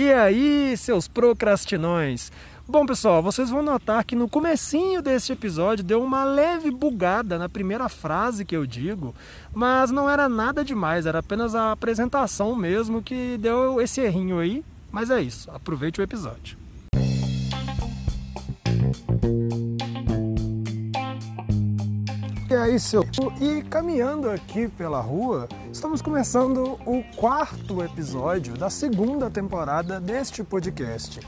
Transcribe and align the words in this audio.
E 0.00 0.10
aí, 0.14 0.74
seus 0.78 1.06
procrastinões? 1.06 2.32
Bom, 2.66 2.86
pessoal, 2.86 3.22
vocês 3.22 3.50
vão 3.50 3.60
notar 3.60 4.02
que 4.02 4.16
no 4.16 4.30
comecinho 4.30 5.02
deste 5.02 5.34
episódio 5.34 5.84
deu 5.84 6.02
uma 6.02 6.24
leve 6.24 6.70
bugada 6.70 7.36
na 7.36 7.50
primeira 7.50 7.86
frase 7.86 8.46
que 8.46 8.56
eu 8.56 8.64
digo, 8.64 9.14
mas 9.52 9.90
não 9.90 10.08
era 10.08 10.26
nada 10.26 10.64
demais, 10.64 11.04
era 11.04 11.18
apenas 11.18 11.54
a 11.54 11.70
apresentação 11.72 12.56
mesmo 12.56 13.02
que 13.02 13.36
deu 13.36 13.78
esse 13.78 14.00
errinho 14.00 14.38
aí. 14.38 14.64
Mas 14.90 15.10
é 15.10 15.20
isso, 15.20 15.50
aproveite 15.50 16.00
o 16.00 16.02
episódio. 16.02 16.56
E 22.50 22.54
aí, 22.56 22.80
seu. 22.80 23.06
E 23.40 23.62
caminhando 23.62 24.28
aqui 24.28 24.66
pela 24.66 25.00
rua, 25.00 25.48
estamos 25.72 26.02
começando 26.02 26.76
o 26.84 27.00
quarto 27.14 27.80
episódio 27.80 28.56
da 28.56 28.68
segunda 28.68 29.30
temporada 29.30 30.00
deste 30.00 30.42
podcast. 30.42 31.20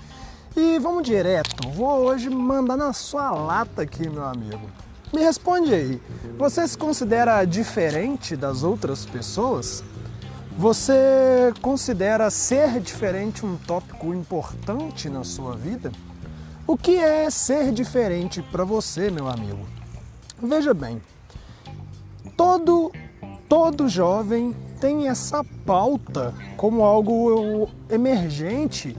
E 0.57 0.81
vamos 0.81 1.05
direto, 1.05 1.69
vou 1.69 2.07
hoje 2.07 2.29
mandar 2.29 2.77
na 2.77 2.93
sua 2.93 3.31
lata 3.31 3.83
aqui, 3.83 4.09
meu 4.09 4.25
amigo. 4.25 4.69
Me 5.13 5.21
responde 5.21 5.73
aí, 5.73 6.03
você 6.37 6.67
se 6.67 6.77
considera 6.77 7.45
diferente 7.45 8.35
das 8.35 8.65
outras 8.65 9.07
pessoas? 9.07 9.85
Você 10.59 11.55
considera 11.63 12.31
ser 12.31 12.81
diferente 12.81 13.47
um 13.47 13.57
tópico 13.57 14.13
importante 14.13 15.09
na 15.09 15.23
sua 15.23 15.55
vida? 15.55 15.93
O 16.67 16.77
que 16.77 16.97
é 16.97 17.31
ser 17.31 17.71
diferente 17.71 18.43
para 18.43 18.65
você, 18.65 19.09
meu 19.09 19.29
amigo? 19.29 19.65
Veja 20.45 20.75
bem, 20.75 21.01
todo 22.37 22.91
todo 23.49 23.89
jovem 23.89 24.57
tem 24.81 25.09
essa 25.09 25.45
pauta 25.67 26.35
como 26.57 26.83
algo 26.83 27.69
emergente 27.91 28.97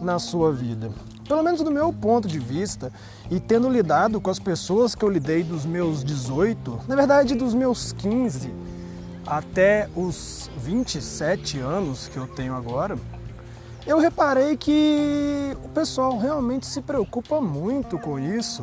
na 0.00 0.18
sua 0.18 0.52
vida. 0.52 0.90
Pelo 1.26 1.42
menos 1.42 1.62
do 1.62 1.70
meu 1.70 1.92
ponto 1.92 2.26
de 2.26 2.38
vista, 2.38 2.90
e 3.30 3.38
tendo 3.38 3.68
lidado 3.68 4.20
com 4.20 4.30
as 4.30 4.38
pessoas 4.38 4.94
que 4.94 5.04
eu 5.04 5.10
lidei 5.10 5.42
dos 5.42 5.66
meus 5.66 6.02
18, 6.02 6.80
na 6.88 6.96
verdade 6.96 7.34
dos 7.34 7.52
meus 7.54 7.92
15 7.92 8.50
até 9.26 9.88
os 9.94 10.48
27 10.56 11.58
anos 11.58 12.08
que 12.08 12.16
eu 12.16 12.26
tenho 12.26 12.54
agora, 12.54 12.96
eu 13.86 13.98
reparei 13.98 14.56
que 14.56 15.56
o 15.64 15.68
pessoal 15.70 16.16
realmente 16.16 16.66
se 16.66 16.80
preocupa 16.80 17.40
muito 17.40 17.98
com 17.98 18.18
isso 18.18 18.62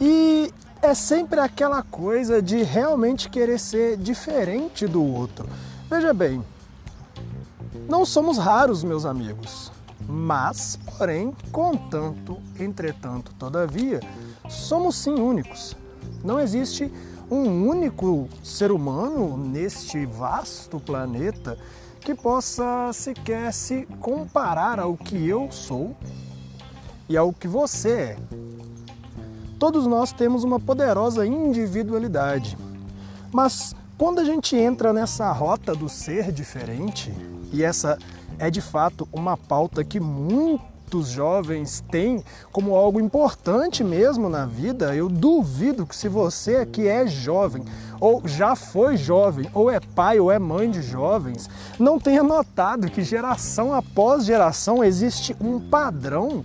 e 0.00 0.52
é 0.84 0.94
sempre 0.94 1.40
aquela 1.40 1.82
coisa 1.82 2.42
de 2.42 2.62
realmente 2.62 3.30
querer 3.30 3.58
ser 3.58 3.96
diferente 3.96 4.86
do 4.86 5.02
outro. 5.02 5.48
Veja 5.88 6.12
bem, 6.12 6.44
não 7.88 8.04
somos 8.04 8.36
raros, 8.36 8.84
meus 8.84 9.06
amigos. 9.06 9.72
Mas, 10.06 10.78
porém, 10.98 11.34
contanto, 11.50 12.38
entretanto, 12.60 13.32
todavia, 13.38 14.00
somos 14.48 14.96
sim 14.96 15.14
únicos. 15.14 15.74
Não 16.22 16.38
existe 16.38 16.92
um 17.30 17.66
único 17.66 18.28
ser 18.42 18.70
humano 18.70 19.38
neste 19.38 20.04
vasto 20.04 20.78
planeta 20.78 21.56
que 21.98 22.14
possa 22.14 22.92
sequer 22.92 23.54
se 23.54 23.86
comparar 24.00 24.78
ao 24.78 24.94
que 24.94 25.26
eu 25.26 25.50
sou 25.50 25.96
e 27.08 27.16
ao 27.16 27.32
que 27.32 27.48
você 27.48 27.90
é. 27.90 28.18
Todos 29.64 29.86
nós 29.86 30.12
temos 30.12 30.44
uma 30.44 30.60
poderosa 30.60 31.24
individualidade, 31.24 32.54
mas 33.32 33.74
quando 33.96 34.18
a 34.18 34.24
gente 34.24 34.54
entra 34.54 34.92
nessa 34.92 35.32
rota 35.32 35.74
do 35.74 35.88
ser 35.88 36.30
diferente, 36.30 37.10
e 37.50 37.64
essa 37.64 37.98
é 38.38 38.50
de 38.50 38.60
fato 38.60 39.08
uma 39.10 39.38
pauta 39.38 39.82
que 39.82 39.98
muitos 39.98 41.08
jovens 41.08 41.82
têm 41.90 42.22
como 42.52 42.74
algo 42.74 43.00
importante 43.00 43.82
mesmo 43.82 44.28
na 44.28 44.44
vida. 44.44 44.94
Eu 44.94 45.08
duvido 45.08 45.86
que 45.86 45.96
se 45.96 46.10
você 46.10 46.66
que 46.66 46.86
é 46.86 47.06
jovem, 47.06 47.64
ou 47.98 48.20
já 48.26 48.54
foi 48.54 48.98
jovem, 48.98 49.48
ou 49.54 49.70
é 49.70 49.80
pai 49.80 50.20
ou 50.20 50.30
é 50.30 50.38
mãe 50.38 50.70
de 50.70 50.82
jovens, 50.82 51.48
não 51.78 51.98
tenha 51.98 52.22
notado 52.22 52.90
que 52.90 53.02
geração 53.02 53.72
após 53.72 54.26
geração 54.26 54.84
existe 54.84 55.34
um 55.40 55.58
padrão 55.58 56.44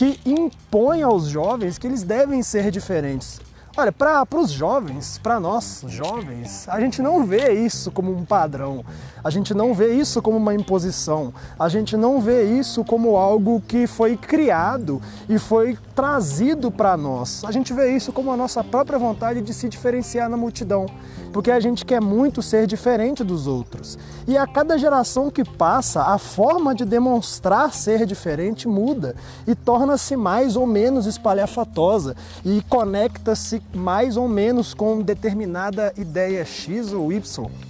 que 0.00 0.18
impõe 0.24 1.02
aos 1.02 1.26
jovens 1.26 1.76
que 1.76 1.86
eles 1.86 2.02
devem 2.02 2.42
ser 2.42 2.70
diferentes. 2.70 3.38
Olha, 3.76 3.92
para 3.92 4.26
os 4.34 4.50
jovens, 4.50 5.18
para 5.18 5.38
nós 5.38 5.84
jovens, 5.88 6.66
a 6.70 6.80
gente 6.80 7.02
não 7.02 7.26
vê 7.26 7.52
isso 7.52 7.90
como 7.90 8.10
um 8.10 8.24
padrão, 8.24 8.82
a 9.22 9.30
gente 9.30 9.54
não 9.54 9.74
vê 9.74 9.92
isso 9.94 10.22
como 10.22 10.36
uma 10.36 10.54
imposição, 10.54 11.32
a 11.58 11.68
gente 11.68 11.96
não 11.96 12.20
vê 12.20 12.44
isso 12.44 12.84
como 12.84 13.16
algo 13.16 13.62
que 13.66 13.86
foi 13.86 14.16
criado 14.16 15.00
e 15.28 15.38
foi 15.38 15.76
trazido 15.94 16.70
para 16.70 16.96
nós. 16.96 17.42
A 17.44 17.52
gente 17.52 17.72
vê 17.72 17.94
isso 17.94 18.12
como 18.12 18.30
a 18.32 18.36
nossa 18.36 18.64
própria 18.64 18.98
vontade 18.98 19.42
de 19.42 19.52
se 19.52 19.68
diferenciar 19.68 20.28
na 20.28 20.36
multidão, 20.36 20.86
porque 21.32 21.50
a 21.50 21.60
gente 21.60 21.84
quer 21.84 22.00
muito 22.00 22.40
ser 22.40 22.66
diferente 22.66 23.22
dos 23.22 23.46
outros. 23.46 23.98
E 24.26 24.36
a 24.36 24.46
cada 24.46 24.78
geração 24.78 25.30
que 25.30 25.44
passa, 25.44 26.02
a 26.02 26.18
forma 26.18 26.74
de 26.74 26.84
demonstrar 26.84 27.74
ser 27.74 28.06
diferente 28.06 28.66
muda 28.66 29.14
e 29.46 29.54
torna-se 29.54 30.16
mais 30.16 30.56
ou 30.56 30.66
menos 30.66 31.06
espalhafatosa 31.06 32.16
e 32.44 32.62
conecta-se 32.68 33.62
mais 33.74 34.16
ou 34.16 34.28
menos 34.28 34.72
com 34.72 35.02
determinada 35.02 35.92
ideia 35.96 36.44
X 36.44 36.92
ou 36.92 37.12
Y. 37.12 37.69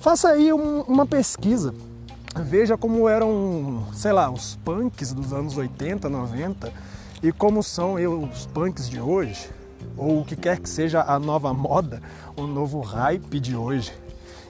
Faça 0.00 0.28
aí 0.28 0.52
um, 0.52 0.82
uma 0.82 1.04
pesquisa. 1.04 1.74
Veja 2.36 2.76
como 2.76 3.08
eram, 3.08 3.84
sei 3.92 4.12
lá, 4.12 4.30
os 4.30 4.54
punks 4.64 5.12
dos 5.12 5.32
anos 5.32 5.56
80, 5.56 6.08
90 6.08 6.72
e 7.20 7.32
como 7.32 7.64
são 7.64 7.94
os 7.94 8.46
punks 8.46 8.88
de 8.88 9.00
hoje, 9.00 9.50
ou 9.96 10.20
o 10.20 10.24
que 10.24 10.36
quer 10.36 10.60
que 10.60 10.68
seja 10.68 11.02
a 11.02 11.18
nova 11.18 11.52
moda, 11.52 12.00
o 12.36 12.46
novo 12.46 12.80
hype 12.80 13.40
de 13.40 13.56
hoje. 13.56 13.92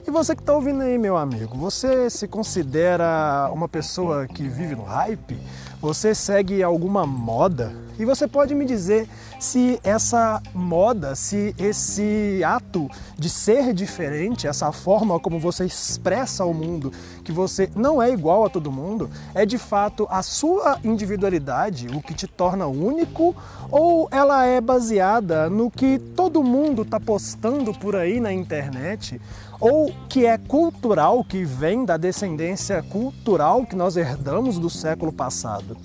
E 0.07 0.11
você 0.11 0.35
que 0.35 0.41
está 0.41 0.53
ouvindo 0.53 0.81
aí, 0.81 0.99
meu 0.99 1.17
amigo, 1.17 1.57
você 1.57 2.09
se 2.11 2.27
considera 2.27 3.49
uma 3.51 3.67
pessoa 3.67 4.27
que 4.27 4.47
vive 4.47 4.75
no 4.75 4.83
hype? 4.83 5.35
Você 5.81 6.13
segue 6.13 6.61
alguma 6.61 7.07
moda? 7.07 7.73
E 7.99 8.05
você 8.05 8.29
pode 8.29 8.55
me 8.55 8.63
dizer 8.63 9.09
se 9.41 9.77
essa 9.83 10.41
moda, 10.53 11.15
se 11.15 11.53
esse 11.59 12.41
ato 12.45 12.89
de 13.17 13.29
ser 13.29 13.73
diferente, 13.73 14.47
essa 14.47 14.71
forma 14.71 15.19
como 15.19 15.37
você 15.37 15.65
expressa 15.65 16.43
ao 16.43 16.53
mundo 16.53 16.93
que 17.25 17.31
você 17.33 17.69
não 17.75 18.01
é 18.01 18.09
igual 18.09 18.45
a 18.45 18.49
todo 18.49 18.71
mundo, 18.71 19.09
é 19.35 19.45
de 19.45 19.57
fato 19.57 20.07
a 20.09 20.23
sua 20.23 20.79
individualidade, 20.81 21.87
o 21.89 22.01
que 22.01 22.13
te 22.13 22.25
torna 22.25 22.67
único, 22.67 23.35
ou 23.69 24.07
ela 24.11 24.45
é 24.45 24.61
baseada 24.61 25.49
no 25.49 25.69
que 25.69 25.99
todo 25.99 26.41
mundo 26.41 26.83
está 26.83 27.01
postando 27.01 27.73
por 27.73 27.97
aí 27.97 28.21
na 28.21 28.31
internet, 28.31 29.19
ou 29.59 29.93
que 30.07 30.25
é 30.25 30.37
cultural, 30.37 31.21
que 31.21 31.43
vem 31.43 31.83
da 31.83 31.97
descendência 31.97 32.81
cultural 32.81 33.65
que 33.65 33.75
nós 33.75 33.97
herdamos 33.97 34.57
do 34.57 34.69
século 34.69 35.11
passado. 35.11 35.75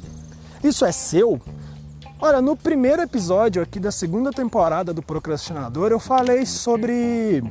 Isso 0.62 0.84
é 0.84 0.92
seu? 0.92 1.40
Olha, 2.20 2.40
no 2.40 2.56
primeiro 2.56 3.02
episódio 3.02 3.60
aqui 3.60 3.80
da 3.80 3.90
segunda 3.90 4.30
temporada 4.30 4.94
do 4.94 5.02
Procrastinador, 5.02 5.90
eu 5.90 5.98
falei 5.98 6.46
sobre 6.46 7.42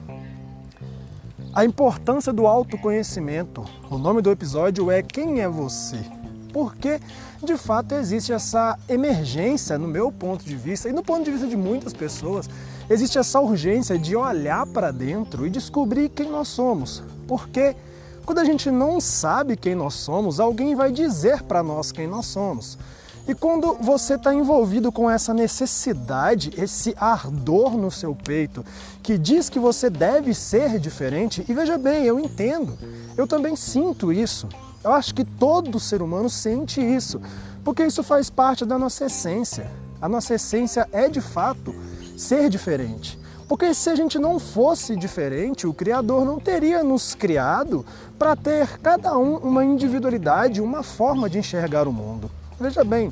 a 1.53 1.65
importância 1.65 2.31
do 2.31 2.47
autoconhecimento. 2.47 3.65
O 3.91 3.97
nome 3.97 4.21
do 4.21 4.31
episódio 4.31 4.89
é 4.89 5.03
Quem 5.03 5.41
é 5.41 5.49
você? 5.49 5.99
Porque 6.53 6.99
de 7.43 7.57
fato 7.57 7.93
existe 7.93 8.31
essa 8.31 8.79
emergência, 8.87 9.77
no 9.77 9.87
meu 9.87 10.11
ponto 10.11 10.45
de 10.45 10.55
vista, 10.55 10.87
e 10.87 10.93
no 10.93 11.03
ponto 11.03 11.25
de 11.25 11.31
vista 11.31 11.45
de 11.45 11.57
muitas 11.57 11.91
pessoas, 11.91 12.49
existe 12.89 13.17
essa 13.17 13.41
urgência 13.41 13.99
de 13.99 14.15
olhar 14.15 14.65
para 14.67 14.91
dentro 14.91 15.45
e 15.45 15.49
descobrir 15.49 16.07
quem 16.07 16.29
nós 16.29 16.47
somos. 16.47 17.03
Porque 17.27 17.75
quando 18.25 18.39
a 18.39 18.45
gente 18.45 18.71
não 18.71 19.01
sabe 19.01 19.57
quem 19.57 19.75
nós 19.75 19.95
somos, 19.95 20.39
alguém 20.39 20.73
vai 20.73 20.91
dizer 20.91 21.43
para 21.43 21.61
nós 21.61 21.91
quem 21.91 22.07
nós 22.07 22.27
somos. 22.27 22.77
E 23.25 23.33
quando 23.33 23.75
você 23.79 24.15
está 24.15 24.33
envolvido 24.33 24.91
com 24.91 25.09
essa 25.09 25.33
necessidade, 25.33 26.51
esse 26.57 26.93
ardor 26.99 27.77
no 27.77 27.89
seu 27.89 28.13
peito, 28.13 28.65
que 29.01 29.17
diz 29.17 29.49
que 29.49 29.57
você 29.57 29.89
deve 29.89 30.33
ser 30.33 30.77
diferente, 30.77 31.45
e 31.47 31.53
veja 31.53 31.77
bem, 31.77 32.03
eu 32.03 32.19
entendo, 32.19 32.77
eu 33.15 33.25
também 33.25 33.55
sinto 33.55 34.11
isso. 34.11 34.49
Eu 34.83 34.91
acho 34.91 35.15
que 35.15 35.23
todo 35.23 35.79
ser 35.79 36.01
humano 36.01 36.29
sente 36.29 36.81
isso, 36.81 37.21
porque 37.63 37.85
isso 37.85 38.03
faz 38.03 38.29
parte 38.29 38.65
da 38.65 38.77
nossa 38.77 39.05
essência. 39.05 39.71
A 40.01 40.09
nossa 40.09 40.33
essência 40.33 40.85
é 40.91 41.07
de 41.07 41.21
fato 41.21 41.73
ser 42.17 42.49
diferente. 42.49 43.17
Porque 43.47 43.73
se 43.73 43.89
a 43.89 43.95
gente 43.95 44.19
não 44.19 44.37
fosse 44.37 44.97
diferente, 44.97 45.65
o 45.65 45.73
Criador 45.73 46.25
não 46.25 46.41
teria 46.41 46.83
nos 46.83 47.15
criado 47.15 47.85
para 48.19 48.35
ter 48.35 48.79
cada 48.79 49.17
um 49.17 49.37
uma 49.37 49.63
individualidade, 49.63 50.59
uma 50.59 50.83
forma 50.83 51.29
de 51.29 51.39
enxergar 51.39 51.87
o 51.87 51.93
mundo. 51.93 52.29
Veja 52.63 52.81
bem, 52.81 53.11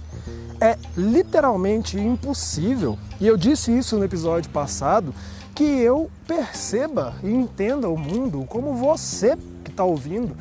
é 0.61 0.77
literalmente 0.95 1.99
impossível, 1.99 2.97
e 3.19 3.27
eu 3.27 3.35
disse 3.35 3.77
isso 3.77 3.97
no 3.97 4.05
episódio 4.05 4.49
passado, 4.49 5.13
que 5.53 5.65
eu 5.65 6.09
perceba 6.25 7.15
e 7.21 7.29
entenda 7.29 7.89
o 7.89 7.97
mundo 7.97 8.45
como 8.47 8.73
você 8.73 9.37
que 9.61 9.69
está 9.69 9.83
ouvindo 9.83 10.37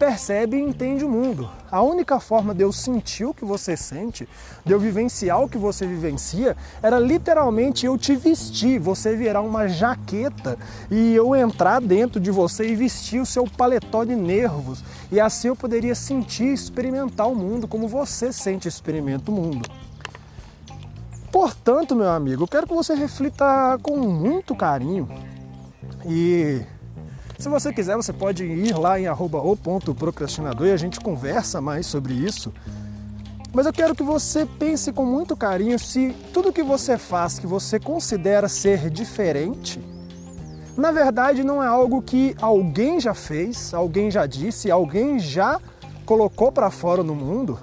percebe 0.00 0.56
e 0.56 0.60
entende 0.62 1.04
o 1.04 1.10
mundo. 1.10 1.50
A 1.70 1.82
única 1.82 2.18
forma 2.18 2.54
de 2.54 2.64
eu 2.64 2.72
sentir 2.72 3.26
o 3.26 3.34
que 3.34 3.44
você 3.44 3.76
sente, 3.76 4.26
de 4.64 4.72
eu 4.72 4.80
vivenciar 4.80 5.42
o 5.42 5.48
que 5.48 5.58
você 5.58 5.86
vivencia, 5.86 6.56
era 6.82 6.98
literalmente 6.98 7.84
eu 7.84 7.98
te 7.98 8.16
vestir, 8.16 8.80
você 8.80 9.14
virar 9.14 9.42
uma 9.42 9.68
jaqueta 9.68 10.58
e 10.90 11.14
eu 11.14 11.36
entrar 11.36 11.82
dentro 11.82 12.18
de 12.18 12.30
você 12.30 12.66
e 12.66 12.74
vestir 12.74 13.20
o 13.20 13.26
seu 13.26 13.44
paletó 13.44 14.02
de 14.02 14.16
nervos. 14.16 14.82
E 15.12 15.20
assim 15.20 15.48
eu 15.48 15.56
poderia 15.56 15.94
sentir 15.94 16.44
e 16.44 16.54
experimentar 16.54 17.28
o 17.28 17.36
mundo 17.36 17.68
como 17.68 17.86
você 17.86 18.32
sente 18.32 18.64
e 18.64 18.70
experimenta 18.70 19.30
o 19.30 19.34
mundo. 19.34 19.68
Portanto, 21.30 21.94
meu 21.94 22.08
amigo, 22.08 22.44
eu 22.44 22.48
quero 22.48 22.66
que 22.66 22.74
você 22.74 22.94
reflita 22.94 23.78
com 23.82 23.98
muito 23.98 24.56
carinho 24.56 25.06
e 26.06 26.62
se 27.40 27.48
você 27.48 27.72
quiser, 27.72 27.96
você 27.96 28.12
pode 28.12 28.44
ir 28.44 28.76
lá 28.76 29.00
em 29.00 29.08
o.procrastinador 29.08 30.66
e 30.66 30.72
a 30.72 30.76
gente 30.76 31.00
conversa 31.00 31.58
mais 31.58 31.86
sobre 31.86 32.12
isso. 32.12 32.52
Mas 33.52 33.64
eu 33.64 33.72
quero 33.72 33.94
que 33.94 34.02
você 34.02 34.44
pense 34.44 34.92
com 34.92 35.06
muito 35.06 35.34
carinho 35.34 35.78
se 35.78 36.14
tudo 36.34 36.52
que 36.52 36.62
você 36.62 36.98
faz, 36.98 37.38
que 37.38 37.46
você 37.46 37.80
considera 37.80 38.46
ser 38.46 38.90
diferente, 38.90 39.80
na 40.76 40.92
verdade 40.92 41.42
não 41.42 41.62
é 41.62 41.66
algo 41.66 42.02
que 42.02 42.36
alguém 42.40 43.00
já 43.00 43.14
fez, 43.14 43.72
alguém 43.72 44.10
já 44.10 44.26
disse, 44.26 44.70
alguém 44.70 45.18
já 45.18 45.58
colocou 46.04 46.52
para 46.52 46.70
fora 46.70 47.02
no 47.02 47.14
mundo 47.14 47.58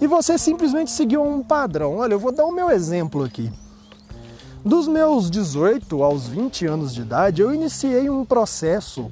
e 0.00 0.06
você 0.06 0.38
simplesmente 0.38 0.90
seguiu 0.90 1.22
um 1.22 1.42
padrão. 1.42 1.98
Olha, 1.98 2.14
eu 2.14 2.18
vou 2.18 2.32
dar 2.32 2.46
o 2.46 2.52
meu 2.52 2.70
exemplo 2.70 3.22
aqui. 3.22 3.52
Dos 4.64 4.86
meus 4.86 5.28
18 5.28 6.04
aos 6.04 6.28
20 6.28 6.66
anos 6.66 6.94
de 6.94 7.00
idade, 7.00 7.42
eu 7.42 7.52
iniciei 7.52 8.08
um 8.08 8.24
processo 8.24 9.10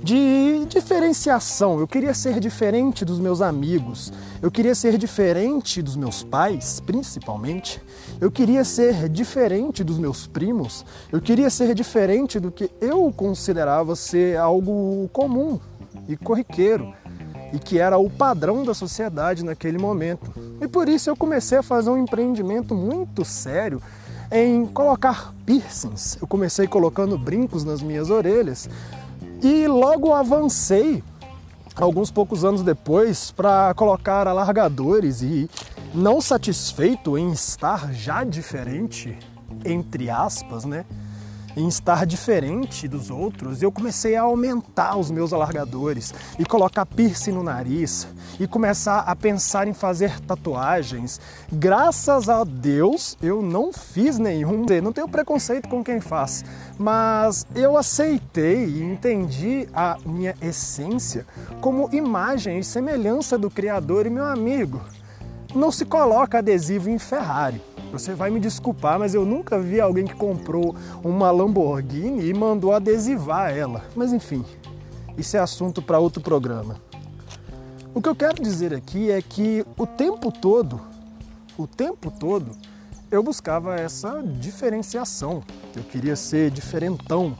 de 0.00 0.64
diferenciação. 0.66 1.80
Eu 1.80 1.88
queria 1.88 2.14
ser 2.14 2.38
diferente 2.38 3.04
dos 3.04 3.18
meus 3.18 3.42
amigos, 3.42 4.12
eu 4.40 4.48
queria 4.48 4.76
ser 4.76 4.96
diferente 4.96 5.82
dos 5.82 5.96
meus 5.96 6.22
pais, 6.22 6.78
principalmente. 6.78 7.82
Eu 8.20 8.30
queria 8.30 8.62
ser 8.62 9.08
diferente 9.08 9.82
dos 9.82 9.98
meus 9.98 10.28
primos, 10.28 10.86
eu 11.10 11.20
queria 11.20 11.50
ser 11.50 11.74
diferente 11.74 12.38
do 12.38 12.52
que 12.52 12.70
eu 12.80 13.12
considerava 13.12 13.96
ser 13.96 14.38
algo 14.38 15.10
comum 15.12 15.58
e 16.08 16.16
corriqueiro 16.16 16.94
e 17.52 17.58
que 17.58 17.80
era 17.80 17.98
o 17.98 18.08
padrão 18.08 18.64
da 18.64 18.72
sociedade 18.72 19.44
naquele 19.44 19.78
momento. 19.78 20.32
E 20.60 20.68
por 20.68 20.88
isso 20.88 21.10
eu 21.10 21.16
comecei 21.16 21.58
a 21.58 21.62
fazer 21.62 21.90
um 21.90 21.98
empreendimento 21.98 22.72
muito 22.72 23.24
sério 23.24 23.82
em 24.30 24.66
colocar 24.66 25.34
piercings. 25.44 26.18
Eu 26.20 26.26
comecei 26.26 26.66
colocando 26.66 27.16
brincos 27.16 27.64
nas 27.64 27.82
minhas 27.82 28.10
orelhas 28.10 28.68
e 29.42 29.66
logo 29.66 30.12
avancei, 30.12 31.02
alguns 31.74 32.10
poucos 32.10 32.44
anos 32.44 32.62
depois, 32.62 33.30
para 33.30 33.72
colocar 33.74 34.26
alargadores 34.26 35.22
e 35.22 35.48
não 35.94 36.20
satisfeito 36.20 37.16
em 37.16 37.30
estar 37.32 37.92
já 37.92 38.24
diferente, 38.24 39.16
entre 39.64 40.10
aspas, 40.10 40.64
né? 40.64 40.84
Em 41.56 41.66
estar 41.68 42.04
diferente 42.04 42.86
dos 42.86 43.10
outros, 43.10 43.62
eu 43.62 43.72
comecei 43.72 44.14
a 44.14 44.22
aumentar 44.22 44.96
os 44.98 45.10
meus 45.10 45.32
alargadores 45.32 46.12
e 46.38 46.44
colocar 46.44 46.84
piercing 46.84 47.32
no 47.32 47.42
nariz 47.42 48.06
e 48.38 48.46
começar 48.46 49.00
a 49.00 49.16
pensar 49.16 49.66
em 49.66 49.72
fazer 49.72 50.20
tatuagens. 50.20 51.18
Graças 51.50 52.28
a 52.28 52.44
Deus, 52.44 53.16
eu 53.22 53.40
não 53.40 53.72
fiz 53.72 54.18
nenhum, 54.18 54.66
não 54.82 54.92
tenho 54.92 55.08
preconceito 55.08 55.66
com 55.68 55.82
quem 55.82 55.98
faz, 55.98 56.44
mas 56.78 57.46
eu 57.54 57.78
aceitei 57.78 58.66
e 58.66 58.82
entendi 58.82 59.66
a 59.72 59.96
minha 60.04 60.34
essência 60.42 61.26
como 61.62 61.88
imagem 61.90 62.58
e 62.58 62.64
semelhança 62.64 63.38
do 63.38 63.50
Criador 63.50 64.06
e 64.06 64.10
meu 64.10 64.26
amigo. 64.26 64.80
Não 65.54 65.72
se 65.72 65.86
coloca 65.86 66.38
adesivo 66.38 66.90
em 66.90 66.98
Ferrari 66.98 67.62
você 67.92 68.14
vai 68.14 68.30
me 68.30 68.40
desculpar, 68.40 68.98
mas 68.98 69.14
eu 69.14 69.24
nunca 69.24 69.58
vi 69.58 69.80
alguém 69.80 70.04
que 70.04 70.14
comprou 70.14 70.74
uma 71.02 71.30
Lamborghini 71.30 72.28
e 72.28 72.34
mandou 72.34 72.72
adesivar 72.72 73.50
ela. 73.50 73.84
Mas 73.94 74.12
enfim, 74.12 74.44
isso 75.16 75.36
é 75.36 75.40
assunto 75.40 75.80
para 75.80 75.98
outro 75.98 76.22
programa. 76.22 76.76
O 77.94 78.02
que 78.02 78.08
eu 78.08 78.14
quero 78.14 78.42
dizer 78.42 78.74
aqui 78.74 79.10
é 79.10 79.22
que 79.22 79.64
o 79.76 79.86
tempo 79.86 80.30
todo, 80.30 80.80
o 81.56 81.66
tempo 81.66 82.10
todo, 82.10 82.50
eu 83.10 83.22
buscava 83.22 83.76
essa 83.76 84.22
diferenciação. 84.22 85.42
Eu 85.74 85.82
queria 85.82 86.16
ser 86.16 86.50
diferentão, 86.50 87.36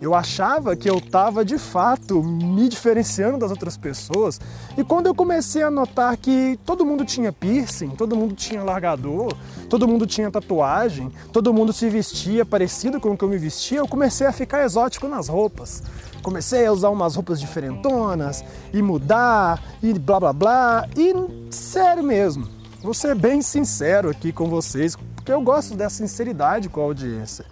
eu 0.00 0.14
achava 0.14 0.74
que 0.74 0.88
eu 0.90 0.98
estava 0.98 1.44
de 1.44 1.58
fato 1.58 2.22
me 2.22 2.68
diferenciando 2.68 3.38
das 3.38 3.50
outras 3.50 3.76
pessoas. 3.76 4.40
E 4.76 4.82
quando 4.82 5.06
eu 5.06 5.14
comecei 5.14 5.62
a 5.62 5.70
notar 5.70 6.16
que 6.16 6.58
todo 6.64 6.84
mundo 6.84 7.04
tinha 7.04 7.32
piercing, 7.32 7.90
todo 7.90 8.16
mundo 8.16 8.34
tinha 8.34 8.62
largador, 8.62 9.32
todo 9.68 9.86
mundo 9.86 10.06
tinha 10.06 10.30
tatuagem, 10.30 11.10
todo 11.32 11.54
mundo 11.54 11.72
se 11.72 11.88
vestia 11.88 12.44
parecido 12.44 13.00
com 13.00 13.12
o 13.12 13.16
que 13.16 13.24
eu 13.24 13.28
me 13.28 13.38
vestia, 13.38 13.78
eu 13.78 13.88
comecei 13.88 14.26
a 14.26 14.32
ficar 14.32 14.64
exótico 14.64 15.08
nas 15.08 15.28
roupas. 15.28 15.82
Comecei 16.22 16.66
a 16.66 16.72
usar 16.72 16.88
umas 16.88 17.14
roupas 17.16 17.38
diferentonas 17.38 18.42
e 18.72 18.80
mudar 18.80 19.62
e 19.82 19.92
blá 19.92 20.18
blá 20.18 20.32
blá. 20.32 20.88
E 20.96 21.14
sério 21.52 22.02
mesmo, 22.02 22.48
vou 22.82 22.94
ser 22.94 23.14
bem 23.14 23.42
sincero 23.42 24.10
aqui 24.10 24.32
com 24.32 24.48
vocês, 24.48 24.96
porque 25.14 25.30
eu 25.30 25.40
gosto 25.40 25.74
dessa 25.74 25.96
sinceridade 25.96 26.68
com 26.68 26.80
a 26.80 26.84
audiência. 26.84 27.44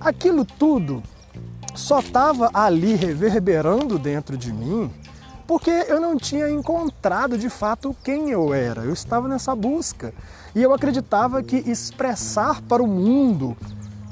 Aquilo 0.00 0.44
tudo 0.44 1.00
só 1.74 2.00
estava 2.00 2.50
ali 2.52 2.94
reverberando 2.94 3.98
dentro 3.98 4.36
de 4.36 4.52
mim 4.52 4.90
porque 5.46 5.70
eu 5.70 6.00
não 6.00 6.16
tinha 6.16 6.48
encontrado 6.48 7.36
de 7.36 7.50
fato 7.50 7.94
quem 8.02 8.30
eu 8.30 8.54
era. 8.54 8.82
Eu 8.82 8.92
estava 8.92 9.28
nessa 9.28 9.54
busca 9.54 10.14
e 10.54 10.62
eu 10.62 10.72
acreditava 10.72 11.42
que 11.42 11.56
expressar 11.56 12.62
para 12.62 12.82
o 12.82 12.86
mundo 12.86 13.56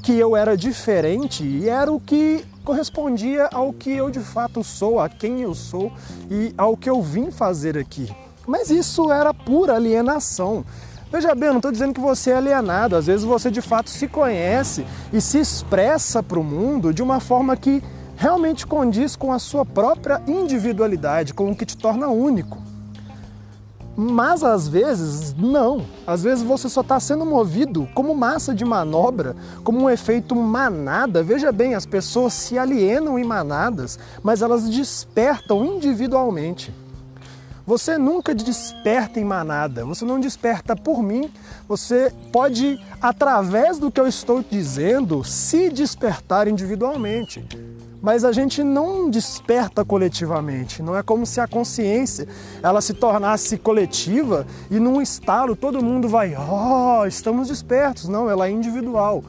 que 0.03 0.13
eu 0.13 0.35
era 0.35 0.57
diferente 0.57 1.67
era 1.67 1.91
o 1.91 1.99
que 1.99 2.45
correspondia 2.63 3.49
ao 3.51 3.71
que 3.73 3.91
eu 3.91 4.09
de 4.09 4.19
fato 4.19 4.63
sou, 4.63 4.99
a 4.99 5.09
quem 5.09 5.41
eu 5.41 5.55
sou 5.55 5.91
e 6.29 6.53
ao 6.57 6.75
que 6.77 6.89
eu 6.89 7.01
vim 7.01 7.31
fazer 7.31 7.77
aqui. 7.77 8.13
Mas 8.45 8.69
isso 8.69 9.11
era 9.11 9.33
pura 9.33 9.75
alienação. 9.75 10.65
Veja 11.11 11.35
bem, 11.35 11.47
eu 11.47 11.53
não 11.53 11.59
estou 11.59 11.73
dizendo 11.73 11.93
que 11.93 11.99
você 11.99 12.31
é 12.31 12.37
alienado, 12.37 12.95
às 12.95 13.05
vezes 13.05 13.25
você 13.25 13.51
de 13.51 13.61
fato 13.61 13.89
se 13.89 14.07
conhece 14.07 14.85
e 15.11 15.19
se 15.19 15.39
expressa 15.39 16.23
para 16.23 16.39
o 16.39 16.43
mundo 16.43 16.93
de 16.93 17.03
uma 17.03 17.19
forma 17.19 17.57
que 17.57 17.83
realmente 18.15 18.65
condiz 18.65 19.17
com 19.17 19.33
a 19.33 19.37
sua 19.37 19.65
própria 19.65 20.21
individualidade, 20.25 21.33
com 21.33 21.51
o 21.51 21.55
que 21.55 21.65
te 21.65 21.75
torna 21.75 22.07
único. 22.07 22.59
Mas 23.93 24.41
às 24.41 24.69
vezes 24.69 25.35
não. 25.35 25.85
Às 26.07 26.23
vezes 26.23 26.43
você 26.43 26.69
só 26.69 26.79
está 26.79 26.97
sendo 26.97 27.25
movido 27.25 27.89
como 27.93 28.15
massa 28.15 28.55
de 28.55 28.63
manobra, 28.63 29.35
como 29.65 29.81
um 29.81 29.89
efeito 29.89 30.33
manada. 30.33 31.21
Veja 31.21 31.51
bem, 31.51 31.75
as 31.75 31.85
pessoas 31.85 32.31
se 32.33 32.57
alienam 32.57 33.19
em 33.19 33.23
manadas, 33.25 33.99
mas 34.23 34.41
elas 34.41 34.69
despertam 34.69 35.65
individualmente. 35.65 36.73
Você 37.71 37.97
nunca 37.97 38.35
desperta 38.35 39.17
em 39.17 39.23
manada, 39.23 39.85
você 39.85 40.03
não 40.03 40.19
desperta 40.19 40.75
por 40.75 41.01
mim, 41.01 41.31
você 41.69 42.11
pode, 42.29 42.77
através 43.01 43.79
do 43.79 43.89
que 43.89 43.97
eu 43.97 44.05
estou 44.09 44.43
dizendo, 44.43 45.23
se 45.23 45.69
despertar 45.69 46.49
individualmente. 46.49 47.41
Mas 48.01 48.25
a 48.25 48.33
gente 48.33 48.61
não 48.61 49.09
desperta 49.09 49.85
coletivamente, 49.85 50.83
não 50.83 50.97
é 50.97 51.01
como 51.01 51.25
se 51.25 51.39
a 51.39 51.47
consciência 51.47 52.27
ela 52.61 52.81
se 52.81 52.93
tornasse 52.93 53.57
coletiva 53.57 54.45
e 54.69 54.77
num 54.77 55.01
estalo 55.01 55.55
todo 55.55 55.81
mundo 55.81 56.09
vai, 56.09 56.35
oh, 56.35 57.05
estamos 57.05 57.47
despertos. 57.47 58.09
Não, 58.09 58.29
ela 58.29 58.47
é 58.47 58.51
individual. 58.51 59.23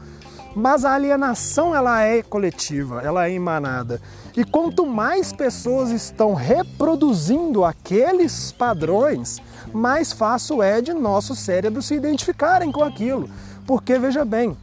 Mas 0.55 0.85
a 0.85 0.93
alienação 0.93 1.75
ela 1.75 2.03
é 2.03 2.23
coletiva, 2.23 3.01
ela 3.03 3.27
é 3.27 3.33
emanada. 3.33 4.01
E 4.37 4.45
quanto 4.45 4.87
mais 4.87 5.33
pessoas 5.33 5.91
estão 5.91 6.35
reproduzindo 6.35 7.65
aqueles 7.65 8.53
padrões, 8.53 9.41
mais 9.73 10.13
fácil 10.13 10.63
é 10.63 10.81
de 10.81 10.93
nosso 10.93 11.35
cérebro 11.35 11.83
se 11.83 11.95
identificarem 11.95 12.71
com 12.71 12.83
aquilo. 12.85 13.29
Porque 13.67 13.99
veja 13.99 14.25
bem, 14.25 14.57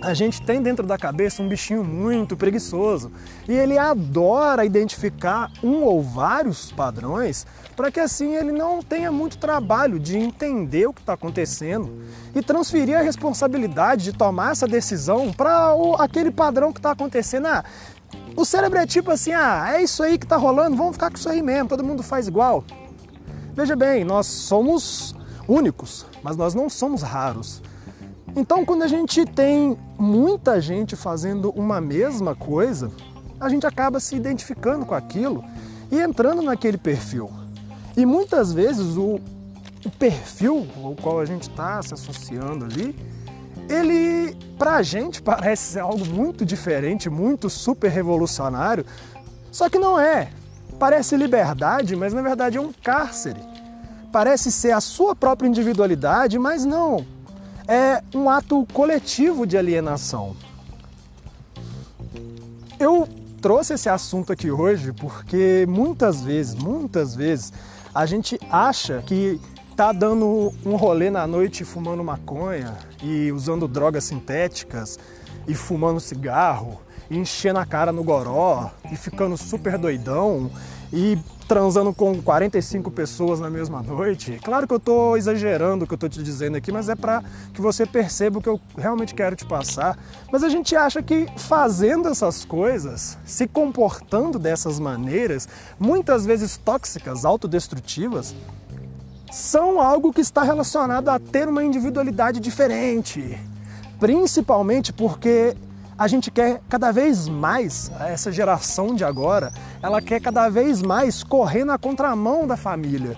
a 0.00 0.14
gente 0.14 0.40
tem 0.42 0.62
dentro 0.62 0.86
da 0.86 0.96
cabeça 0.96 1.42
um 1.42 1.48
bichinho 1.48 1.82
muito 1.82 2.36
preguiçoso 2.36 3.10
e 3.48 3.52
ele 3.52 3.76
adora 3.76 4.64
identificar 4.64 5.50
um 5.62 5.82
ou 5.82 6.00
vários 6.02 6.70
padrões 6.70 7.46
para 7.76 7.90
que 7.90 7.98
assim 7.98 8.36
ele 8.36 8.52
não 8.52 8.80
tenha 8.80 9.10
muito 9.10 9.38
trabalho 9.38 9.98
de 9.98 10.16
entender 10.16 10.86
o 10.86 10.92
que 10.92 11.00
está 11.00 11.14
acontecendo 11.14 12.02
e 12.34 12.40
transferir 12.42 12.96
a 12.96 13.02
responsabilidade 13.02 14.04
de 14.04 14.12
tomar 14.12 14.52
essa 14.52 14.68
decisão 14.68 15.32
para 15.32 15.72
aquele 15.98 16.30
padrão 16.30 16.72
que 16.72 16.78
está 16.78 16.92
acontecendo. 16.92 17.46
Ah, 17.46 17.64
o 18.36 18.44
cérebro 18.44 18.78
é 18.78 18.86
tipo 18.86 19.10
assim: 19.10 19.32
ah, 19.32 19.74
é 19.74 19.82
isso 19.82 20.02
aí 20.02 20.16
que 20.16 20.24
está 20.24 20.36
rolando, 20.36 20.76
vamos 20.76 20.92
ficar 20.92 21.10
com 21.10 21.16
isso 21.16 21.28
aí 21.28 21.42
mesmo, 21.42 21.68
todo 21.68 21.84
mundo 21.84 22.02
faz 22.02 22.28
igual. 22.28 22.64
Veja 23.54 23.74
bem, 23.74 24.04
nós 24.04 24.26
somos 24.26 25.14
únicos, 25.48 26.06
mas 26.22 26.36
nós 26.36 26.54
não 26.54 26.68
somos 26.68 27.02
raros. 27.02 27.60
Então, 28.38 28.64
quando 28.64 28.84
a 28.84 28.86
gente 28.86 29.24
tem 29.24 29.76
muita 29.98 30.60
gente 30.60 30.94
fazendo 30.94 31.50
uma 31.56 31.80
mesma 31.80 32.36
coisa, 32.36 32.88
a 33.40 33.48
gente 33.48 33.66
acaba 33.66 33.98
se 33.98 34.14
identificando 34.14 34.86
com 34.86 34.94
aquilo 34.94 35.44
e 35.90 35.98
entrando 35.98 36.40
naquele 36.40 36.78
perfil. 36.78 37.28
E 37.96 38.06
muitas 38.06 38.52
vezes 38.52 38.96
o, 38.96 39.18
o 39.84 39.90
perfil 39.98 40.68
ao 40.84 40.94
qual 40.94 41.18
a 41.18 41.24
gente 41.24 41.50
está 41.50 41.82
se 41.82 41.92
associando 41.92 42.64
ali, 42.64 42.94
ele 43.68 44.36
pra 44.56 44.82
gente 44.82 45.20
parece 45.20 45.72
ser 45.72 45.80
algo 45.80 46.06
muito 46.06 46.46
diferente, 46.46 47.10
muito 47.10 47.50
super 47.50 47.90
revolucionário, 47.90 48.86
só 49.50 49.68
que 49.68 49.80
não 49.80 49.98
é. 49.98 50.30
Parece 50.78 51.16
liberdade, 51.16 51.96
mas 51.96 52.12
na 52.14 52.22
verdade 52.22 52.56
é 52.56 52.60
um 52.60 52.72
cárcere. 52.72 53.40
Parece 54.12 54.52
ser 54.52 54.70
a 54.70 54.80
sua 54.80 55.16
própria 55.16 55.48
individualidade, 55.48 56.38
mas 56.38 56.64
não. 56.64 57.17
É 57.70 58.02
um 58.14 58.30
ato 58.30 58.66
coletivo 58.72 59.46
de 59.46 59.58
alienação. 59.58 60.34
Eu 62.80 63.06
trouxe 63.42 63.74
esse 63.74 63.90
assunto 63.90 64.32
aqui 64.32 64.50
hoje 64.50 64.90
porque 64.94 65.66
muitas 65.68 66.22
vezes, 66.22 66.54
muitas 66.54 67.14
vezes, 67.14 67.52
a 67.94 68.06
gente 68.06 68.40
acha 68.50 69.02
que 69.06 69.38
tá 69.76 69.92
dando 69.92 70.50
um 70.64 70.76
rolê 70.76 71.10
na 71.10 71.26
noite 71.26 71.62
fumando 71.62 72.02
maconha 72.02 72.74
e 73.02 73.30
usando 73.30 73.68
drogas 73.68 74.04
sintéticas 74.04 74.98
e 75.46 75.54
fumando 75.54 76.00
cigarro 76.00 76.80
enchendo 77.10 77.58
a 77.58 77.66
cara 77.66 77.92
no 77.92 78.04
goró 78.04 78.70
e 78.90 78.96
ficando 78.96 79.36
super 79.36 79.78
doidão 79.78 80.50
e 80.92 81.18
transando 81.46 81.94
com 81.94 82.20
45 82.22 82.90
pessoas 82.90 83.40
na 83.40 83.48
mesma 83.48 83.82
noite. 83.82 84.38
Claro 84.44 84.66
que 84.66 84.74
eu 84.74 84.76
estou 84.78 85.16
exagerando 85.16 85.84
o 85.84 85.88
que 85.88 85.94
eu 85.94 85.96
estou 85.96 86.08
te 86.08 86.22
dizendo 86.22 86.58
aqui, 86.58 86.70
mas 86.70 86.90
é 86.90 86.94
para 86.94 87.22
que 87.54 87.60
você 87.60 87.86
perceba 87.86 88.38
o 88.38 88.42
que 88.42 88.48
eu 88.48 88.60
realmente 88.76 89.14
quero 89.14 89.34
te 89.34 89.46
passar. 89.46 89.98
Mas 90.30 90.44
a 90.44 90.50
gente 90.50 90.76
acha 90.76 91.02
que 91.02 91.26
fazendo 91.38 92.08
essas 92.08 92.44
coisas, 92.44 93.16
se 93.24 93.46
comportando 93.46 94.38
dessas 94.38 94.78
maneiras, 94.78 95.48
muitas 95.78 96.26
vezes 96.26 96.58
tóxicas, 96.58 97.24
autodestrutivas, 97.24 98.34
são 99.32 99.80
algo 99.80 100.12
que 100.12 100.20
está 100.20 100.42
relacionado 100.42 101.08
a 101.08 101.18
ter 101.18 101.48
uma 101.48 101.64
individualidade 101.64 102.40
diferente. 102.40 103.38
Principalmente 103.98 104.92
porque 104.92 105.56
a 105.98 106.06
gente 106.06 106.30
quer 106.30 106.62
cada 106.68 106.92
vez 106.92 107.28
mais, 107.28 107.90
essa 107.98 108.30
geração 108.30 108.94
de 108.94 109.04
agora, 109.04 109.52
ela 109.82 110.00
quer 110.00 110.20
cada 110.20 110.48
vez 110.48 110.80
mais 110.80 111.24
correr 111.24 111.64
na 111.64 111.76
contramão 111.76 112.46
da 112.46 112.56
família, 112.56 113.16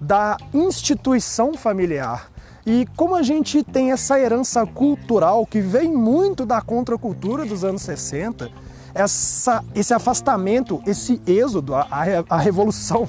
da 0.00 0.38
instituição 0.52 1.52
familiar. 1.52 2.30
E 2.64 2.88
como 2.96 3.14
a 3.14 3.22
gente 3.22 3.62
tem 3.62 3.92
essa 3.92 4.18
herança 4.18 4.64
cultural 4.64 5.44
que 5.44 5.60
vem 5.60 5.92
muito 5.92 6.46
da 6.46 6.62
contracultura 6.62 7.44
dos 7.44 7.62
anos 7.62 7.82
60, 7.82 8.50
essa, 8.94 9.62
esse 9.74 9.92
afastamento, 9.92 10.82
esse 10.86 11.20
êxodo, 11.26 11.74
a, 11.74 11.86
a 12.30 12.38
revolução 12.38 13.06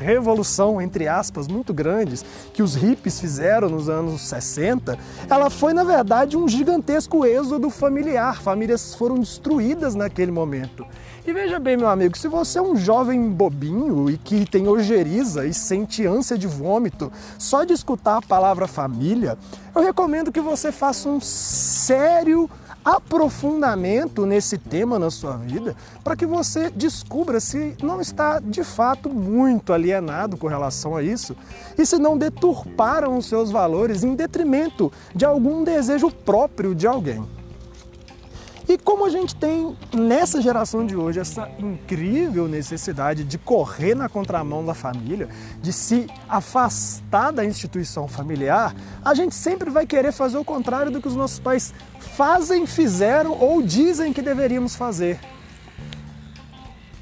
revolução, 0.00 0.80
entre 0.80 1.06
aspas, 1.06 1.46
muito 1.46 1.72
grandes 1.72 2.24
que 2.52 2.62
os 2.62 2.74
hippies 2.74 3.20
fizeram 3.20 3.68
nos 3.68 3.88
anos 3.88 4.22
60, 4.22 4.98
ela 5.28 5.50
foi, 5.50 5.72
na 5.72 5.84
verdade, 5.84 6.36
um 6.36 6.48
gigantesco 6.48 7.24
êxodo 7.24 7.70
familiar. 7.70 8.40
Famílias 8.40 8.94
foram 8.94 9.18
destruídas 9.18 9.94
naquele 9.94 10.32
momento. 10.32 10.86
E 11.26 11.32
veja 11.32 11.58
bem, 11.58 11.76
meu 11.76 11.88
amigo, 11.88 12.16
se 12.16 12.26
você 12.26 12.58
é 12.58 12.62
um 12.62 12.74
jovem 12.74 13.28
bobinho 13.28 14.08
e 14.08 14.16
que 14.16 14.48
tem 14.48 14.66
ojeriza 14.66 15.46
e 15.46 15.52
sente 15.52 16.06
ânsia 16.06 16.36
de 16.36 16.46
vômito 16.46 17.12
só 17.38 17.62
de 17.62 17.74
escutar 17.74 18.16
a 18.16 18.22
palavra 18.22 18.66
família, 18.66 19.36
eu 19.74 19.82
recomendo 19.82 20.32
que 20.32 20.40
você 20.40 20.72
faça 20.72 21.08
um 21.08 21.20
sério 21.20 22.48
aprofundamento 22.84 24.24
nesse 24.24 24.56
tema 24.56 24.98
na 24.98 25.10
sua 25.10 25.36
vida 25.36 25.76
para 26.02 26.16
que 26.16 26.26
você 26.26 26.70
descubra 26.70 27.40
se 27.40 27.76
não 27.82 28.00
está 28.00 28.40
de 28.40 28.64
fato 28.64 29.10
muito 29.10 29.72
alienado 29.72 30.36
com 30.36 30.46
relação 30.46 30.96
a 30.96 31.02
isso 31.02 31.36
e 31.76 31.84
se 31.84 31.98
não 31.98 32.16
deturparam 32.16 33.16
os 33.16 33.26
seus 33.26 33.50
valores 33.50 34.02
em 34.02 34.14
detrimento 34.14 34.92
de 35.14 35.24
algum 35.24 35.62
desejo 35.62 36.10
próprio 36.10 36.74
de 36.74 36.86
alguém. 36.86 37.39
E 38.70 38.78
como 38.78 39.04
a 39.04 39.08
gente 39.08 39.34
tem 39.34 39.76
nessa 39.92 40.40
geração 40.40 40.86
de 40.86 40.94
hoje 40.94 41.18
essa 41.18 41.50
incrível 41.58 42.46
necessidade 42.46 43.24
de 43.24 43.36
correr 43.36 43.96
na 43.96 44.08
contramão 44.08 44.64
da 44.64 44.74
família, 44.74 45.28
de 45.60 45.72
se 45.72 46.06
afastar 46.28 47.32
da 47.32 47.44
instituição 47.44 48.06
familiar, 48.06 48.72
a 49.04 49.12
gente 49.12 49.34
sempre 49.34 49.70
vai 49.70 49.84
querer 49.88 50.12
fazer 50.12 50.38
o 50.38 50.44
contrário 50.44 50.92
do 50.92 51.02
que 51.02 51.08
os 51.08 51.16
nossos 51.16 51.40
pais 51.40 51.74
fazem, 51.98 52.64
fizeram 52.64 53.36
ou 53.40 53.60
dizem 53.60 54.12
que 54.12 54.22
deveríamos 54.22 54.76
fazer. 54.76 55.18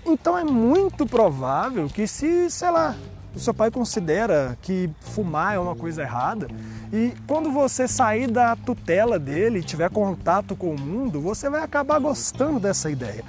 Então 0.06 0.38
é 0.38 0.44
muito 0.44 1.04
provável 1.04 1.86
que 1.88 2.06
se, 2.06 2.48
sei 2.48 2.70
lá, 2.70 2.96
o 3.38 3.40
seu 3.40 3.54
pai 3.54 3.70
considera 3.70 4.58
que 4.60 4.90
fumar 5.00 5.54
é 5.54 5.58
uma 5.58 5.76
coisa 5.76 6.02
errada, 6.02 6.48
e 6.92 7.14
quando 7.26 7.52
você 7.52 7.86
sair 7.86 8.28
da 8.28 8.56
tutela 8.56 9.16
dele 9.16 9.60
e 9.60 9.62
tiver 9.62 9.88
contato 9.90 10.56
com 10.56 10.74
o 10.74 10.80
mundo, 10.80 11.20
você 11.20 11.48
vai 11.48 11.62
acabar 11.62 12.00
gostando 12.00 12.58
dessa 12.58 12.90
ideia. 12.90 13.22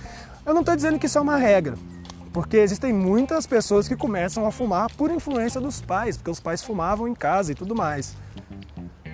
Eu 0.44 0.54
não 0.54 0.62
estou 0.62 0.76
dizendo 0.76 0.98
que 0.98 1.06
isso 1.06 1.20
é 1.20 1.22
uma 1.22 1.38
regra, 1.38 1.78
porque 2.34 2.58
existem 2.58 2.92
muitas 2.92 3.46
pessoas 3.46 3.88
que 3.88 3.96
começam 3.96 4.48
a 4.48 4.52
fumar 4.52 4.92
por 4.96 5.12
influência 5.12 5.62
dos 5.62 5.80
pais, 5.80 6.18
porque 6.18 6.32
os 6.32 6.40
pais 6.40 6.64
fumavam 6.64 7.08
em 7.08 7.14
casa 7.14 7.52
e 7.52 7.56
tudo 7.56 7.76
mais. 7.76 8.16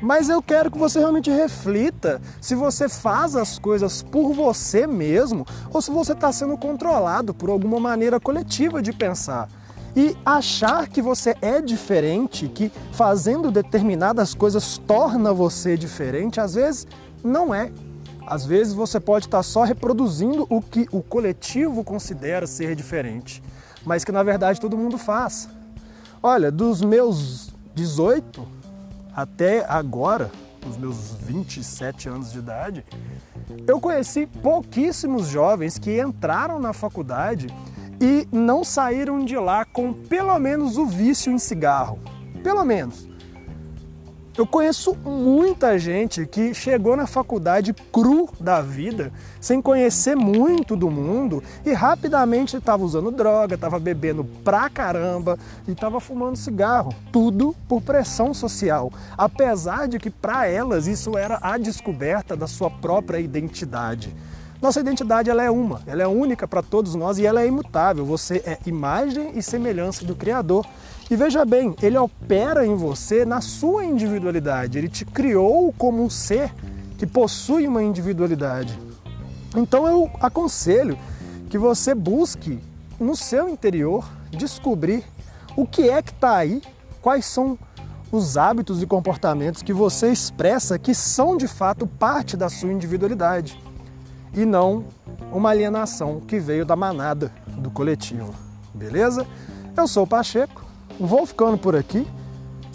Mas 0.02 0.30
eu 0.30 0.42
quero 0.42 0.72
que 0.72 0.78
você 0.78 1.00
realmente 1.00 1.30
reflita 1.30 2.22
se 2.40 2.56
você 2.56 2.88
faz 2.88 3.36
as 3.36 3.60
coisas 3.60 4.02
por 4.02 4.34
você 4.34 4.88
mesmo 4.88 5.46
ou 5.74 5.82
se 5.82 5.92
você 5.92 6.14
está 6.14 6.32
sendo 6.32 6.58
controlado 6.58 7.34
por 7.34 7.50
alguma 7.50 7.80
maneira 7.82 8.18
coletiva 8.18 8.82
de 8.82 8.94
pensar. 8.94 9.50
E 9.96 10.16
achar 10.26 10.90
que 10.90 11.02
você 11.02 11.36
é 11.42 11.62
diferente, 11.62 12.50
que 12.50 12.70
fazendo 12.92 13.50
determinadas 13.50 14.34
coisas 14.34 14.78
torna 14.78 15.34
você 15.34 15.78
diferente, 15.78 16.40
às 16.40 16.56
vezes 16.56 16.86
não 17.24 17.56
é. 17.56 17.72
Às 18.28 18.46
vezes 18.46 18.74
você 18.74 19.00
pode 19.00 19.28
estar 19.28 19.44
só 19.44 19.64
reproduzindo 19.64 20.46
o 20.50 20.62
que 20.62 20.88
o 20.92 21.02
coletivo 21.02 21.84
considera 21.84 22.46
ser 22.46 22.76
diferente, 22.76 23.42
mas 23.86 24.04
que 24.04 24.12
na 24.12 24.24
verdade 24.24 24.60
todo 24.60 24.78
mundo 24.78 24.98
faz. 24.98 25.48
Olha, 26.22 26.52
dos 26.52 26.82
meus 26.82 27.54
18 27.74 28.46
até 29.16 29.64
agora, 29.70 30.30
os 30.68 30.76
meus 30.76 31.14
27 31.22 32.10
anos 32.10 32.32
de 32.32 32.40
idade, 32.40 32.84
eu 33.68 33.80
conheci 33.80 34.26
pouquíssimos 34.26 35.28
jovens 35.28 35.78
que 35.78 36.02
entraram 36.02 36.60
na 36.60 36.74
faculdade 36.74 37.48
e 38.00 38.28
não 38.32 38.64
saíram 38.64 39.24
de 39.24 39.38
lá 39.38 39.66
com 39.66 39.94
pelo 39.94 40.38
menos 40.40 40.78
o 40.78 40.86
vício 40.86 41.32
em 41.32 41.38
cigarro. 41.38 42.00
Pelo 42.44 42.64
menos. 42.64 43.08
Eu 44.38 44.46
conheço 44.46 44.94
muita 44.96 45.80
gente 45.80 46.26
que 46.26 46.54
chegou 46.54 46.98
na 46.98 47.08
faculdade 47.08 47.74
cru 47.74 48.28
da 48.38 48.62
vida, 48.62 49.14
sem 49.40 49.62
conhecer 49.62 50.14
muito 50.14 50.76
do 50.76 50.92
mundo 50.92 51.42
e 51.66 51.72
rapidamente 51.72 52.58
estava 52.58 52.84
usando 52.84 53.12
droga, 53.12 53.56
estava 53.56 53.80
bebendo 53.80 54.26
pra 54.44 54.70
caramba 54.70 55.40
e 55.66 55.72
estava 55.72 56.02
fumando 56.02 56.36
cigarro. 56.36 56.94
Tudo 57.14 57.56
por 57.66 57.82
pressão 57.82 58.34
social, 58.34 58.92
apesar 59.18 59.88
de 59.88 59.98
que 60.00 60.10
para 60.10 60.48
elas 60.48 60.86
isso 60.86 61.18
era 61.18 61.40
a 61.42 61.58
descoberta 61.58 62.36
da 62.36 62.46
sua 62.46 62.70
própria 62.70 63.20
identidade. 63.20 64.14
Nossa 64.66 64.80
identidade 64.80 65.30
ela 65.30 65.44
é 65.44 65.52
uma, 65.52 65.84
ela 65.86 66.02
é 66.02 66.08
única 66.08 66.48
para 66.48 66.64
todos 66.64 66.96
nós 66.96 67.20
e 67.20 67.26
ela 67.28 67.40
é 67.40 67.46
imutável. 67.46 68.04
Você 68.04 68.38
é 68.38 68.58
imagem 68.66 69.38
e 69.38 69.44
semelhança 69.44 70.04
do 70.04 70.16
Criador. 70.16 70.66
E 71.08 71.16
veja 71.16 71.46
bem, 71.46 71.76
ele 71.84 72.00
opera 72.00 72.66
em 72.66 72.74
você 72.74 73.26
na 73.26 73.42
sua 73.42 73.86
individualidade. 73.86 74.80
Ele 74.80 74.90
te 74.90 75.06
criou 75.06 75.72
como 75.78 76.04
um 76.04 76.10
ser 76.10 76.52
que 76.98 77.06
possui 77.06 77.68
uma 77.68 77.84
individualidade. 77.84 78.76
Então 79.56 79.86
eu 79.86 80.10
aconselho 80.20 80.98
que 81.48 81.60
você 81.60 81.94
busque 81.94 82.58
no 83.00 83.16
seu 83.16 83.48
interior 83.48 84.04
descobrir 84.32 85.04
o 85.56 85.68
que 85.68 85.92
é 85.92 86.02
que 86.02 86.10
está 86.10 86.38
aí, 86.38 86.60
quais 87.04 87.24
são 87.26 87.56
os 88.12 88.36
hábitos 88.36 88.82
e 88.82 88.88
comportamentos 88.88 89.62
que 89.62 89.74
você 89.74 90.12
expressa 90.12 90.80
que 90.80 90.96
são 90.96 91.38
de 91.38 91.48
fato 91.48 91.86
parte 91.86 92.36
da 92.36 92.50
sua 92.50 92.74
individualidade 92.74 93.64
e 94.36 94.46
não 94.46 94.86
uma 95.32 95.50
alienação 95.50 96.20
que 96.20 96.40
veio 96.40 96.66
da 96.66 96.76
manada 96.76 97.32
do 97.48 97.72
coletivo. 97.72 98.34
Beleza? 98.74 99.26
Eu 99.76 99.88
sou 99.88 100.04
o 100.04 100.08
Pacheco, 100.08 100.64
vou 101.00 101.26
ficando 101.26 101.58
por 101.58 101.76
aqui. 101.76 102.06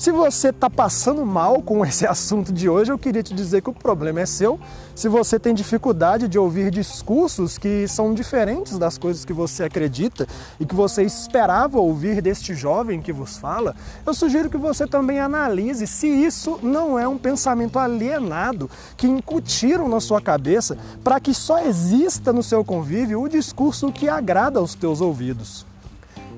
Se 0.00 0.10
você 0.10 0.48
está 0.48 0.70
passando 0.70 1.26
mal 1.26 1.60
com 1.60 1.84
esse 1.84 2.06
assunto 2.06 2.54
de 2.54 2.70
hoje, 2.70 2.90
eu 2.90 2.98
queria 2.98 3.22
te 3.22 3.34
dizer 3.34 3.60
que 3.60 3.68
o 3.68 3.74
problema 3.74 4.22
é 4.22 4.24
seu. 4.24 4.58
Se 4.94 5.10
você 5.10 5.38
tem 5.38 5.52
dificuldade 5.52 6.26
de 6.26 6.38
ouvir 6.38 6.70
discursos 6.70 7.58
que 7.58 7.86
são 7.86 8.14
diferentes 8.14 8.78
das 8.78 8.96
coisas 8.96 9.26
que 9.26 9.32
você 9.34 9.64
acredita 9.64 10.26
e 10.58 10.64
que 10.64 10.74
você 10.74 11.02
esperava 11.02 11.78
ouvir 11.78 12.22
deste 12.22 12.54
jovem 12.54 13.02
que 13.02 13.12
vos 13.12 13.36
fala, 13.36 13.76
eu 14.06 14.14
sugiro 14.14 14.48
que 14.48 14.56
você 14.56 14.86
também 14.86 15.20
analise 15.20 15.86
se 15.86 16.06
isso 16.06 16.58
não 16.62 16.98
é 16.98 17.06
um 17.06 17.18
pensamento 17.18 17.78
alienado 17.78 18.70
que 18.96 19.06
incutiram 19.06 19.86
na 19.86 20.00
sua 20.00 20.22
cabeça 20.22 20.78
para 21.04 21.20
que 21.20 21.34
só 21.34 21.58
exista 21.58 22.32
no 22.32 22.42
seu 22.42 22.64
convívio 22.64 23.20
o 23.20 23.28
discurso 23.28 23.92
que 23.92 24.08
agrada 24.08 24.60
aos 24.60 24.74
teus 24.74 25.02
ouvidos. 25.02 25.66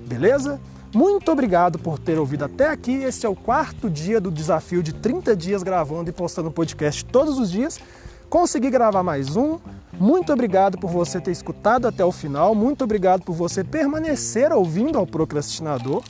Beleza? 0.05 0.59
Muito 0.95 1.33
obrigado 1.33 1.79
por 1.79 1.99
ter 1.99 2.19
ouvido 2.19 2.45
até 2.45 2.69
aqui. 2.69 2.93
Esse 2.93 3.25
é 3.25 3.29
o 3.29 3.35
quarto 3.35 3.89
dia 3.89 4.21
do 4.21 4.31
desafio 4.31 4.83
de 4.83 4.93
30 4.93 5.35
dias 5.35 5.63
gravando 5.63 6.11
e 6.11 6.13
postando 6.13 6.51
podcast 6.51 7.03
todos 7.07 7.39
os 7.39 7.51
dias. 7.51 7.81
Consegui 8.29 8.69
gravar 8.69 9.03
mais 9.03 9.35
um. 9.35 9.59
Muito 9.93 10.33
obrigado 10.33 10.77
por 10.77 10.91
você 10.91 11.19
ter 11.19 11.31
escutado 11.31 11.89
até 11.89 12.05
o 12.05 12.13
final. 12.13 12.55
Muito 12.55 12.85
obrigado 12.85 13.23
por 13.23 13.35
você 13.35 13.65
permanecer 13.65 14.53
ouvindo 14.53 14.99
ao 14.99 15.07
procrastinador. 15.07 16.03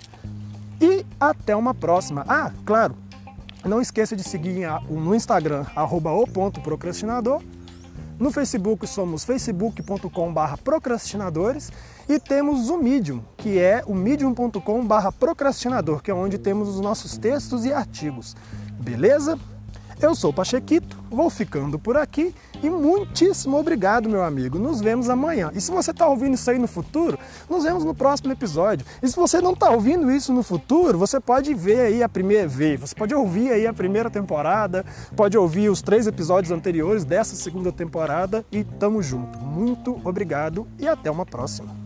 E 0.81 1.07
até 1.21 1.55
uma 1.55 1.73
próxima. 1.73 2.25
Ah, 2.27 2.51
claro, 2.67 2.97
não 3.65 3.81
esqueça 3.81 4.17
de 4.17 4.25
seguir 4.25 4.67
no 4.91 5.15
Instagram, 5.15 5.65
arroba 5.77 6.11
o 6.11 6.27
ponto 6.27 6.61
procrastinador. 6.61 7.41
No 8.23 8.31
Facebook 8.31 8.87
somos 8.87 9.25
facebook.com.br 9.25 10.57
procrastinadores 10.63 11.73
e 12.09 12.21
temos 12.21 12.71
o 12.71 12.79
Medium, 12.79 13.21
que 13.37 13.59
é 13.59 13.83
o 13.85 13.97
medium.com.br 13.97 15.09
procrastinador, 15.19 16.01
que 16.01 16.09
é 16.09 16.15
onde 16.15 16.39
temos 16.39 16.69
os 16.69 16.81
nossos 16.81 17.19
textos 17.19 17.65
e 17.65 17.73
artigos. 17.73 18.37
Beleza? 18.79 19.37
Eu 20.03 20.17
sou 20.17 20.33
Pachequito, 20.33 20.99
vou 21.09 21.31
ficando 21.31 21.79
por 21.79 21.97
aqui 21.97 22.35
e 22.61 22.69
muitíssimo 22.69 23.57
obrigado, 23.57 24.09
meu 24.09 24.25
amigo. 24.25 24.59
Nos 24.59 24.81
vemos 24.81 25.09
amanhã. 25.09 25.53
E 25.55 25.61
se 25.61 25.71
você 25.71 25.93
está 25.93 26.09
ouvindo 26.09 26.35
isso 26.35 26.51
aí 26.51 26.59
no 26.59 26.67
futuro, 26.67 27.17
nos 27.49 27.63
vemos 27.63 27.85
no 27.85 27.95
próximo 27.95 28.33
episódio. 28.33 28.85
E 29.01 29.07
se 29.07 29.15
você 29.15 29.41
não 29.41 29.53
está 29.53 29.71
ouvindo 29.71 30.11
isso 30.11 30.33
no 30.33 30.43
futuro, 30.43 30.99
você 30.99 31.21
pode 31.21 31.55
ver 31.55 31.83
aí 31.83 32.03
a 32.03 32.09
primeira 32.09 32.49
vez, 32.49 32.81
você 32.81 32.97
pode 32.97 33.15
ouvir 33.15 33.53
aí 33.53 33.65
a 33.65 33.73
primeira 33.73 34.11
temporada, 34.11 34.85
pode 35.15 35.39
ouvir 35.39 35.69
os 35.69 35.81
três 35.81 36.09
episódios 36.09 36.51
anteriores 36.51 37.05
dessa 37.05 37.37
segunda 37.37 37.71
temporada 37.71 38.45
e 38.51 38.65
tamo 38.65 39.01
junto. 39.05 39.39
Muito 39.39 40.01
obrigado 40.05 40.67
e 40.81 40.89
até 40.89 41.13
uma 41.13 41.25
próxima. 41.25 41.82